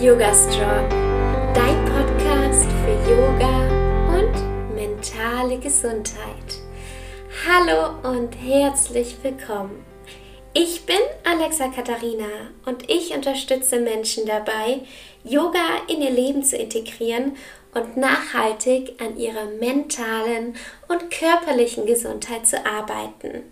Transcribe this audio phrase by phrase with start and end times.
[0.00, 0.88] Yoga Strong,
[1.54, 3.66] dein Podcast für Yoga
[4.14, 6.60] und mentale Gesundheit.
[7.44, 9.84] Hallo und herzlich willkommen.
[10.54, 12.28] Ich bin Alexa Katharina
[12.64, 14.82] und ich unterstütze Menschen dabei,
[15.24, 15.58] Yoga
[15.88, 17.32] in ihr Leben zu integrieren
[17.74, 20.54] und nachhaltig an ihrer mentalen
[20.86, 23.42] und körperlichen Gesundheit zu arbeiten.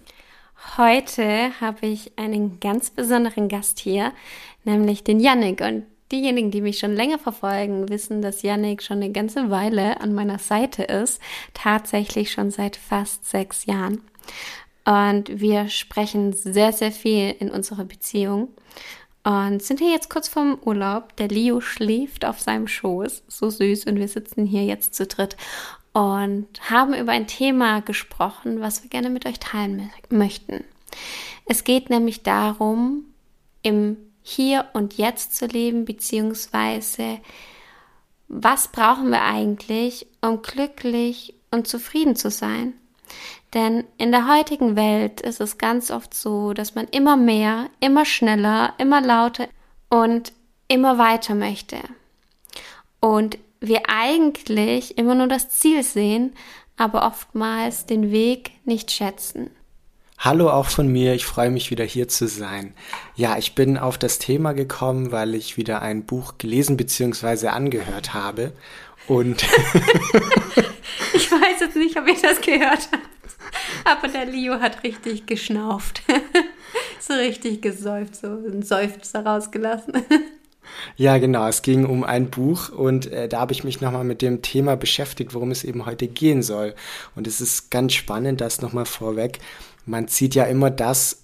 [0.78, 4.12] Heute habe ich einen ganz besonderen Gast hier,
[4.64, 5.60] nämlich den Yannick.
[5.60, 10.14] Und diejenigen, die mich schon länger verfolgen, wissen, dass Yannick schon eine ganze Weile an
[10.14, 11.20] meiner Seite ist,
[11.54, 14.00] tatsächlich schon seit fast sechs Jahren.
[14.84, 18.48] Und wir sprechen sehr, sehr viel in unserer Beziehung.
[19.24, 21.16] Und sind hier jetzt kurz vorm Urlaub.
[21.16, 23.24] Der Leo schläft auf seinem Schoß.
[23.26, 23.86] So süß.
[23.86, 25.36] Und wir sitzen hier jetzt zu dritt
[25.92, 30.62] und haben über ein Thema gesprochen, was wir gerne mit euch teilen möchten.
[31.46, 33.04] Es geht nämlich darum,
[33.62, 33.96] im
[34.28, 37.20] Hier und Jetzt zu leben, beziehungsweise
[38.26, 42.72] was brauchen wir eigentlich, um glücklich und zufrieden zu sein?
[43.54, 48.04] Denn in der heutigen Welt ist es ganz oft so, dass man immer mehr, immer
[48.04, 49.46] schneller, immer lauter
[49.90, 50.32] und
[50.66, 51.78] immer weiter möchte.
[52.98, 56.34] Und wir eigentlich immer nur das Ziel sehen,
[56.76, 59.50] aber oftmals den Weg nicht schätzen.
[60.18, 62.74] Hallo auch von mir, ich freue mich wieder hier zu sein.
[63.16, 67.48] Ja, ich bin auf das Thema gekommen, weil ich wieder ein Buch gelesen bzw.
[67.48, 68.52] angehört habe.
[69.06, 69.42] Und
[71.12, 73.08] ich weiß jetzt nicht, ob ihr das gehört habt.
[73.84, 76.02] Aber der Leo hat richtig geschnauft.
[76.98, 79.92] so richtig gesäuft, so ein Seufzer rausgelassen.
[80.96, 81.46] Ja, genau.
[81.46, 84.76] Es ging um ein Buch und äh, da habe ich mich nochmal mit dem Thema
[84.76, 86.74] beschäftigt, worum es eben heute gehen soll.
[87.14, 89.38] Und es ist ganz spannend, das nochmal vorweg.
[89.86, 91.22] Man zieht ja immer das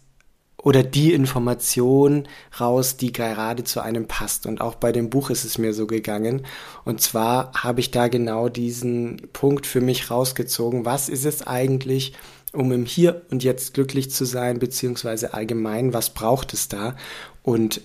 [0.62, 2.28] oder die Information
[2.60, 4.46] raus, die gerade zu einem passt.
[4.46, 6.46] Und auch bei dem Buch ist es mir so gegangen.
[6.84, 10.84] Und zwar habe ich da genau diesen Punkt für mich rausgezogen.
[10.84, 12.14] Was ist es eigentlich,
[12.52, 16.96] um im Hier und Jetzt glücklich zu sein, beziehungsweise allgemein, was braucht es da?
[17.42, 17.80] Und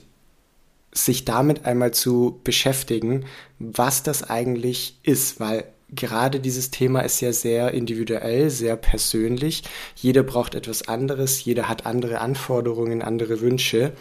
[0.93, 3.25] sich damit einmal zu beschäftigen,
[3.59, 9.63] was das eigentlich ist, weil gerade dieses Thema ist ja sehr individuell, sehr persönlich.
[9.95, 13.93] Jeder braucht etwas anderes, jeder hat andere Anforderungen, andere Wünsche.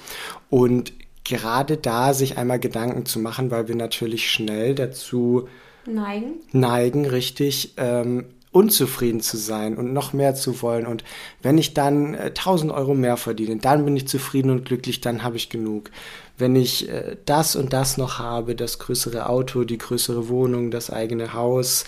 [0.50, 0.92] Und
[1.24, 5.48] gerade da sich einmal Gedanken zu machen, weil wir natürlich schnell dazu
[5.86, 10.86] neigen, neigen richtig ähm, unzufrieden zu sein und noch mehr zu wollen.
[10.86, 11.04] Und
[11.42, 15.22] wenn ich dann äh, 1000 Euro mehr verdiene, dann bin ich zufrieden und glücklich, dann
[15.22, 15.90] habe ich genug.
[16.38, 20.90] Wenn ich äh, das und das noch habe, das größere Auto, die größere Wohnung, das
[20.90, 21.84] eigene Haus,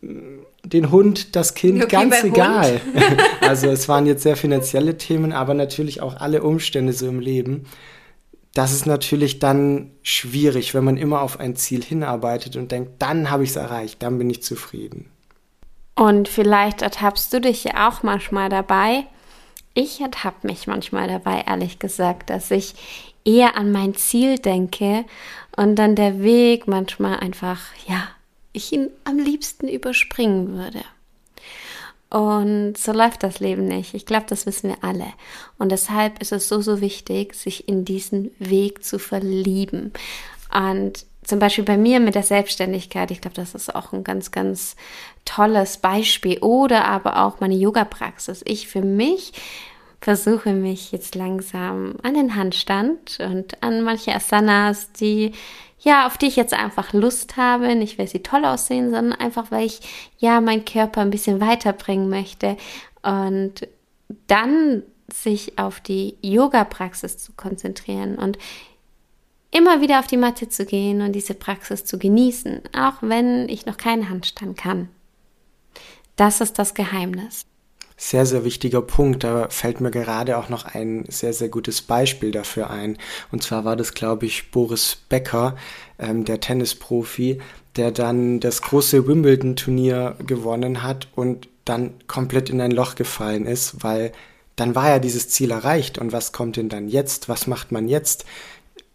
[0.00, 2.80] mm, den Hund, das Kind, okay, ganz egal.
[3.40, 7.64] also es waren jetzt sehr finanzielle Themen, aber natürlich auch alle Umstände so im Leben.
[8.54, 13.30] Das ist natürlich dann schwierig, wenn man immer auf ein Ziel hinarbeitet und denkt, dann
[13.30, 15.10] habe ich es erreicht, dann bin ich zufrieden.
[15.94, 19.04] Und vielleicht ertappst du dich ja auch manchmal dabei.
[19.74, 22.74] Ich ertappe mich manchmal dabei, ehrlich gesagt, dass ich
[23.28, 25.04] eher an mein Ziel denke
[25.54, 28.08] und dann der Weg manchmal einfach, ja,
[28.52, 30.82] ich ihn am liebsten überspringen würde.
[32.10, 33.92] Und so läuft das Leben nicht.
[33.92, 35.08] Ich glaube, das wissen wir alle.
[35.58, 39.92] Und deshalb ist es so, so wichtig, sich in diesen Weg zu verlieben.
[40.50, 44.30] Und zum Beispiel bei mir mit der Selbstständigkeit, ich glaube, das ist auch ein ganz,
[44.30, 44.74] ganz
[45.26, 46.38] tolles Beispiel.
[46.38, 48.40] Oder aber auch meine Yoga-Praxis.
[48.46, 49.34] Ich für mich
[50.00, 55.32] versuche mich jetzt langsam an den Handstand und an manche Asanas, die
[55.80, 59.50] ja, auf die ich jetzt einfach Lust habe, nicht weil sie toll aussehen, sondern einfach
[59.50, 59.80] weil ich
[60.18, 62.56] ja meinen Körper ein bisschen weiterbringen möchte
[63.02, 63.68] und
[64.26, 64.82] dann
[65.12, 68.38] sich auf die Yoga-Praxis zu konzentrieren und
[69.50, 73.64] immer wieder auf die Matte zu gehen und diese Praxis zu genießen, auch wenn ich
[73.64, 74.88] noch keinen Handstand kann.
[76.16, 77.46] Das ist das Geheimnis.
[78.00, 79.24] Sehr, sehr wichtiger Punkt.
[79.24, 82.96] Da fällt mir gerade auch noch ein sehr, sehr gutes Beispiel dafür ein.
[83.32, 85.56] Und zwar war das, glaube ich, Boris Becker,
[85.98, 87.40] ähm, der Tennisprofi,
[87.74, 93.82] der dann das große Wimbledon-Turnier gewonnen hat und dann komplett in ein Loch gefallen ist,
[93.82, 94.12] weil
[94.54, 95.98] dann war ja dieses Ziel erreicht.
[95.98, 97.28] Und was kommt denn dann jetzt?
[97.28, 98.24] Was macht man jetzt?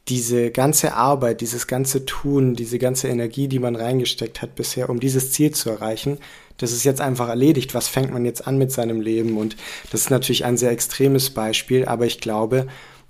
[0.09, 4.99] Diese ganze Arbeit, dieses ganze Tun, diese ganze Energie, die man reingesteckt hat bisher, um
[4.99, 6.17] dieses Ziel zu erreichen,
[6.57, 7.73] das ist jetzt einfach erledigt.
[7.73, 9.37] Was fängt man jetzt an mit seinem Leben?
[9.37, 9.55] Und
[9.91, 12.67] das ist natürlich ein sehr extremes Beispiel, aber ich glaube,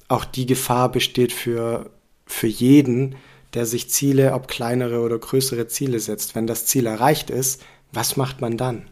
[0.08, 1.90] auch die Gefahr besteht für,
[2.26, 3.16] für jeden,
[3.54, 6.36] der sich Ziele, ob kleinere oder größere Ziele setzt.
[6.36, 7.62] Wenn das Ziel erreicht ist,
[7.92, 8.88] was macht man dann?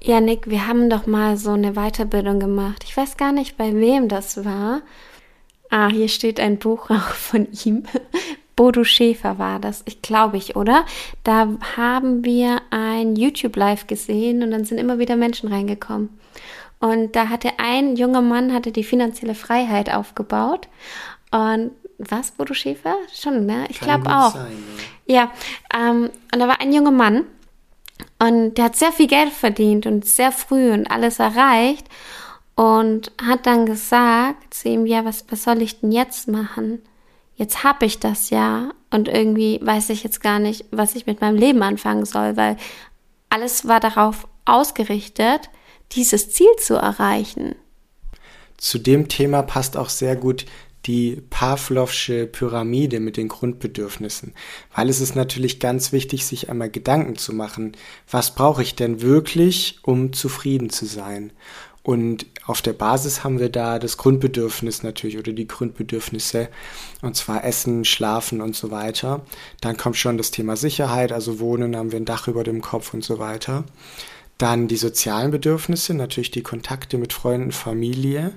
[0.00, 2.84] Ja, Nick, wir haben doch mal so eine Weiterbildung gemacht.
[2.86, 4.82] Ich weiß gar nicht, bei wem das war.
[5.70, 7.84] Ah, hier steht ein Buch auch von ihm.
[8.56, 10.84] Bodo Schäfer war das, ich glaube ich, oder?
[11.22, 16.18] Da haben wir ein YouTube Live gesehen und dann sind immer wieder Menschen reingekommen.
[16.80, 20.68] Und da hatte ein junger Mann hatte die finanzielle Freiheit aufgebaut
[21.30, 22.96] und was, Bodo Schäfer?
[23.12, 23.66] Schon, ne?
[23.68, 24.32] Ich glaube auch.
[24.32, 24.56] Sein,
[25.06, 25.30] ja,
[25.72, 27.24] ja ähm, und da war ein junger Mann
[28.18, 31.86] und der hat sehr viel Geld verdient und sehr früh und alles erreicht
[32.58, 36.82] und hat dann gesagt zu ihm, ja, was, was soll ich denn jetzt machen?
[37.36, 41.20] Jetzt habe ich das ja und irgendwie weiß ich jetzt gar nicht, was ich mit
[41.20, 42.56] meinem Leben anfangen soll, weil
[43.28, 45.50] alles war darauf ausgerichtet,
[45.92, 47.54] dieses Ziel zu erreichen.
[48.56, 50.44] Zu dem Thema passt auch sehr gut
[50.86, 54.32] die Pavlovsche Pyramide mit den Grundbedürfnissen,
[54.74, 57.76] weil es ist natürlich ganz wichtig, sich einmal Gedanken zu machen,
[58.10, 61.32] was brauche ich denn wirklich, um zufrieden zu sein?
[61.88, 66.50] Und auf der Basis haben wir da das Grundbedürfnis natürlich oder die Grundbedürfnisse,
[67.00, 69.22] und zwar Essen, Schlafen und so weiter.
[69.62, 72.92] Dann kommt schon das Thema Sicherheit, also Wohnen, haben wir ein Dach über dem Kopf
[72.92, 73.64] und so weiter.
[74.36, 78.32] Dann die sozialen Bedürfnisse, natürlich die Kontakte mit Freunden, Familie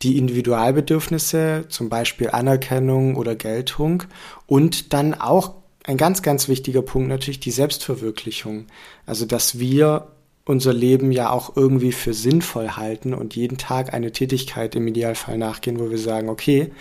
[0.00, 4.04] die Individualbedürfnisse, zum Beispiel Anerkennung oder Geltung
[4.46, 5.52] und dann auch
[5.84, 8.68] ein ganz, ganz wichtiger Punkt natürlich die Selbstverwirklichung.
[9.04, 10.08] Also, dass wir
[10.44, 15.38] unser Leben ja auch irgendwie für sinnvoll halten und jeden Tag eine Tätigkeit im Idealfall
[15.38, 16.72] nachgehen, wo wir sagen, okay,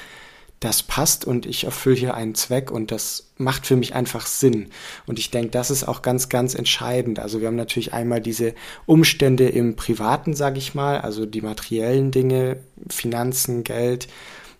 [0.59, 4.67] das passt und ich erfülle hier einen Zweck und das macht für mich einfach Sinn.
[5.05, 7.19] Und ich denke, das ist auch ganz, ganz entscheidend.
[7.19, 8.53] Also wir haben natürlich einmal diese
[8.85, 12.57] Umstände im Privaten, sage ich mal, also die materiellen Dinge,
[12.89, 14.09] Finanzen, Geld,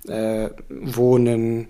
[0.08, 1.68] äh, Wohnen,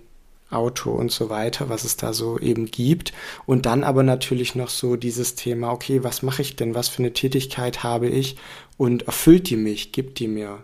[0.51, 3.13] Auto und so weiter, was es da so eben gibt.
[3.45, 6.75] Und dann aber natürlich noch so dieses Thema, okay, was mache ich denn?
[6.75, 8.37] Was für eine Tätigkeit habe ich?
[8.77, 9.91] Und erfüllt die mich?
[9.91, 10.63] Gibt die mir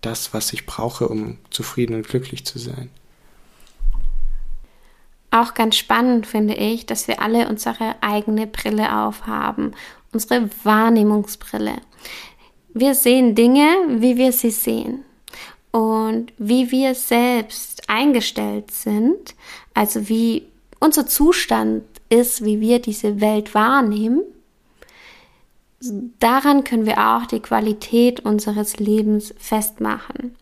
[0.00, 2.90] das, was ich brauche, um zufrieden und glücklich zu sein?
[5.30, 9.72] Auch ganz spannend finde ich, dass wir alle unsere eigene Brille aufhaben,
[10.12, 11.76] unsere Wahrnehmungsbrille.
[12.74, 15.04] Wir sehen Dinge, wie wir sie sehen.
[15.72, 19.34] Und wie wir selbst eingestellt sind,
[19.74, 20.46] also wie
[20.80, 24.22] unser Zustand ist, wie wir diese Welt wahrnehmen,
[26.20, 30.36] daran können wir auch die Qualität unseres Lebens festmachen.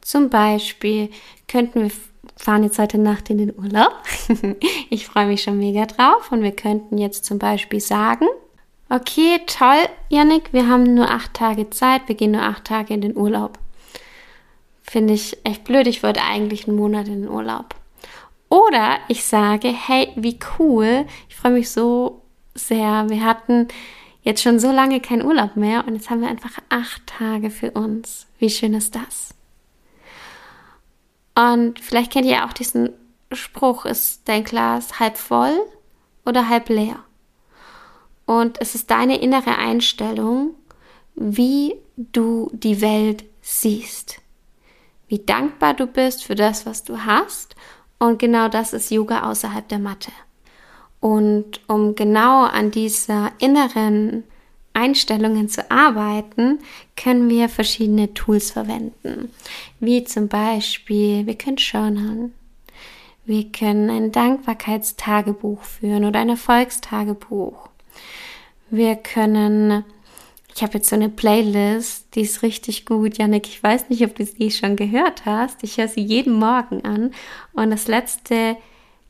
[0.00, 1.10] Zum Beispiel
[1.48, 1.90] könnten wir
[2.36, 3.94] fahren jetzt heute Nacht in den Urlaub.
[4.90, 8.26] ich freue mich schon mega drauf und wir könnten jetzt zum Beispiel sagen,
[8.88, 13.00] okay, toll, Yannick, wir haben nur acht Tage Zeit, wir gehen nur acht Tage in
[13.00, 13.58] den Urlaub.
[14.88, 17.74] Finde ich echt blöd, ich wollte eigentlich einen Monat in den Urlaub.
[18.48, 22.22] Oder ich sage, hey, wie cool, ich freue mich so
[22.54, 23.68] sehr, wir hatten
[24.22, 27.72] jetzt schon so lange keinen Urlaub mehr und jetzt haben wir einfach acht Tage für
[27.72, 28.26] uns.
[28.38, 29.34] Wie schön ist das?
[31.34, 32.88] Und vielleicht kennt ihr auch diesen
[33.30, 35.60] Spruch, ist dein Glas halb voll
[36.24, 37.04] oder halb leer?
[38.24, 40.54] Und es ist deine innere Einstellung,
[41.14, 44.22] wie du die Welt siehst.
[45.08, 47.56] Wie dankbar du bist für das, was du hast.
[47.98, 50.12] Und genau das ist Yoga außerhalb der Matte.
[51.00, 54.24] Und um genau an dieser inneren
[54.74, 56.60] Einstellungen zu arbeiten,
[56.96, 59.32] können wir verschiedene Tools verwenden.
[59.80, 62.34] Wie zum Beispiel, wir können journalen.
[63.24, 67.68] Wir können ein Dankbarkeitstagebuch führen oder ein Erfolgstagebuch.
[68.70, 69.84] Wir können,
[70.58, 73.16] ich habe jetzt so eine Playlist, die ist richtig gut.
[73.16, 75.62] Janik, ich weiß nicht, ob du sie schon gehört hast.
[75.62, 77.12] Ich höre sie jeden Morgen an.
[77.52, 78.56] Und das letzte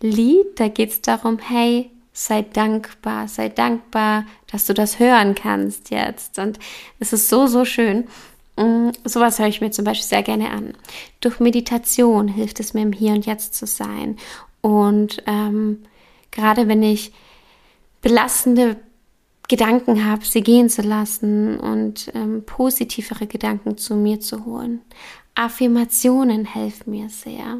[0.02, 5.90] Lied, da geht es darum, hey, sei dankbar, sei dankbar, dass du das hören kannst
[5.90, 6.38] jetzt.
[6.38, 6.58] Und
[6.98, 8.08] es ist so, so schön.
[8.56, 10.74] Mm, sowas höre ich mir zum Beispiel sehr gerne an.
[11.22, 14.18] Durch Meditation hilft es mir, im Hier und Jetzt zu sein.
[14.60, 15.84] Und ähm,
[16.30, 17.10] gerade wenn ich
[18.02, 18.76] belastende
[19.48, 24.82] Gedanken habe, sie gehen zu lassen und ähm, positivere Gedanken zu mir zu holen.
[25.34, 27.58] Affirmationen helfen mir sehr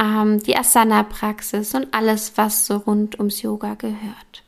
[0.00, 4.42] ähm, die Asana-Praxis und alles, was so rund ums Yoga gehört.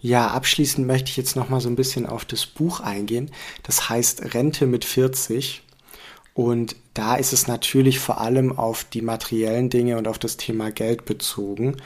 [0.00, 3.30] Ja, abschließend möchte ich jetzt noch mal so ein bisschen auf das Buch eingehen.
[3.62, 5.62] Das heißt Rente mit 40.
[6.34, 10.70] Und da ist es natürlich vor allem auf die materiellen Dinge und auf das Thema
[10.70, 11.76] Geld bezogen.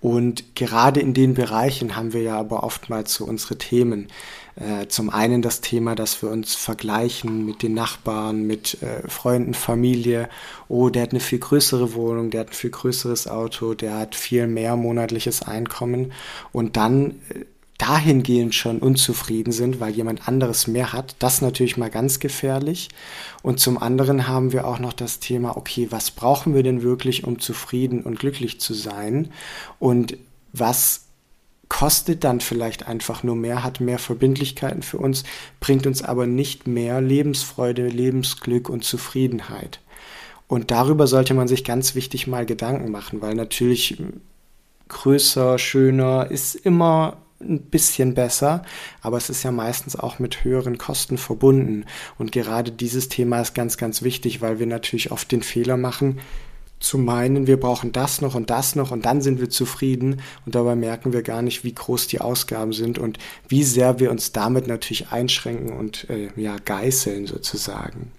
[0.00, 4.08] Und gerade in den Bereichen haben wir ja aber oftmals so unsere Themen.
[4.56, 9.54] Äh, zum einen das Thema, dass wir uns vergleichen mit den Nachbarn, mit äh, Freunden,
[9.54, 10.28] Familie.
[10.68, 14.14] Oh, der hat eine viel größere Wohnung, der hat ein viel größeres Auto, der hat
[14.14, 16.12] viel mehr monatliches Einkommen.
[16.52, 17.44] Und dann äh,
[17.80, 21.16] dahingehend schon unzufrieden sind, weil jemand anderes mehr hat.
[21.18, 22.90] Das natürlich mal ganz gefährlich.
[23.42, 27.24] Und zum anderen haben wir auch noch das Thema, okay, was brauchen wir denn wirklich,
[27.24, 29.30] um zufrieden und glücklich zu sein?
[29.78, 30.18] Und
[30.52, 31.06] was
[31.70, 35.22] kostet dann vielleicht einfach nur mehr, hat mehr Verbindlichkeiten für uns,
[35.60, 39.80] bringt uns aber nicht mehr Lebensfreude, Lebensglück und Zufriedenheit.
[40.48, 44.02] Und darüber sollte man sich ganz wichtig mal Gedanken machen, weil natürlich
[44.88, 48.62] größer, schöner ist immer ein bisschen besser,
[49.00, 51.84] aber es ist ja meistens auch mit höheren Kosten verbunden.
[52.18, 56.20] Und gerade dieses Thema ist ganz, ganz wichtig, weil wir natürlich oft den Fehler machen,
[56.80, 60.54] zu meinen, wir brauchen das noch und das noch und dann sind wir zufrieden und
[60.54, 63.18] dabei merken wir gar nicht, wie groß die Ausgaben sind und
[63.48, 68.12] wie sehr wir uns damit natürlich einschränken und äh, ja geißeln sozusagen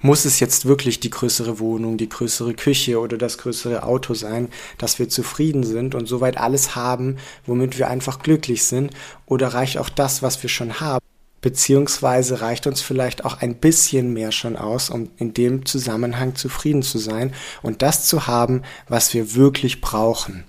[0.00, 4.48] muss es jetzt wirklich die größere Wohnung, die größere Küche oder das größere Auto sein,
[4.78, 8.92] dass wir zufrieden sind und soweit alles haben, womit wir einfach glücklich sind?
[9.26, 11.04] Oder reicht auch das, was wir schon haben?
[11.40, 16.82] Beziehungsweise reicht uns vielleicht auch ein bisschen mehr schon aus, um in dem Zusammenhang zufrieden
[16.82, 20.44] zu sein und das zu haben, was wir wirklich brauchen.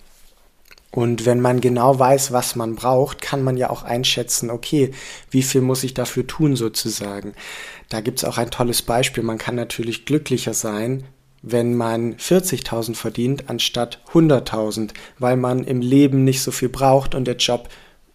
[0.91, 4.91] Und wenn man genau weiß, was man braucht, kann man ja auch einschätzen, okay,
[5.29, 7.34] wie viel muss ich dafür tun sozusagen.
[7.89, 9.24] Da gibt's auch ein tolles Beispiel.
[9.24, 11.03] Man kann natürlich glücklicher sein,
[11.41, 17.25] wenn man 40.000 verdient anstatt 100.000, weil man im Leben nicht so viel braucht und
[17.25, 17.69] der Job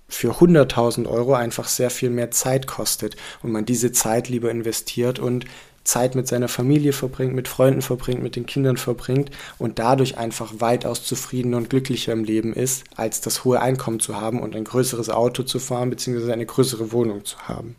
[0.09, 5.19] für 100.000 Euro einfach sehr viel mehr Zeit kostet und man diese Zeit lieber investiert
[5.19, 5.47] und
[5.85, 10.55] Zeit mit seiner Familie verbringt, mit Freunden verbringt, mit den Kindern verbringt und dadurch einfach
[10.59, 14.65] weitaus zufriedener und glücklicher im Leben ist, als das hohe Einkommen zu haben und ein
[14.65, 16.33] größeres Auto zu fahren bzw.
[16.33, 17.77] eine größere Wohnung zu haben.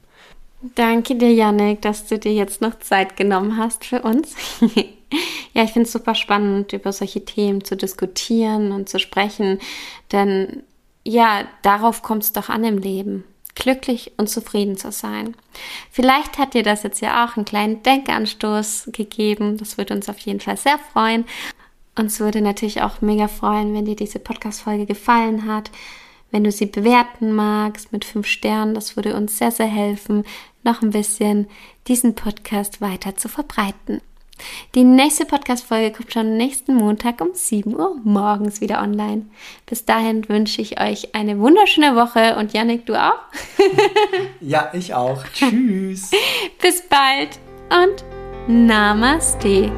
[0.75, 4.33] Danke dir, Janik, dass du dir jetzt noch Zeit genommen hast für uns.
[5.53, 9.59] ja, ich finde es super spannend, über solche Themen zu diskutieren und zu sprechen,
[10.11, 10.63] denn
[11.03, 15.35] ja, darauf kommt es doch an im Leben glücklich und zufrieden zu sein.
[15.91, 19.57] Vielleicht hat dir das jetzt ja auch einen kleinen Denkanstoß gegeben.
[19.57, 21.25] Das würde uns auf jeden Fall sehr freuen.
[21.97, 25.71] Uns würde natürlich auch mega freuen, wenn dir diese Podcast-Folge gefallen hat.
[26.29, 30.25] Wenn du sie bewerten magst mit fünf Sternen, das würde uns sehr, sehr helfen,
[30.63, 31.47] noch ein bisschen
[31.87, 34.01] diesen Podcast weiter zu verbreiten.
[34.75, 39.25] Die nächste Podcast-Folge kommt schon nächsten Montag um 7 Uhr morgens wieder online.
[39.65, 43.19] Bis dahin wünsche ich euch eine wunderschöne Woche und Yannick, du auch?
[44.41, 45.23] ja, ich auch.
[45.33, 46.11] Tschüss.
[46.61, 48.03] Bis bald und
[48.47, 49.71] Namaste.